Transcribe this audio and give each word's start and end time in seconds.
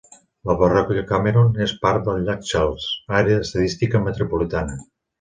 La 0.51 0.53
parròquia 0.61 1.03
Cameron 1.11 1.53
és 1.67 1.75
part 1.85 2.03
del 2.09 2.25
Llac 2.31 2.43
Charles, 2.55 2.91
àrea 3.23 3.47
estadística 3.47 4.07
metropolitana. 4.11 4.85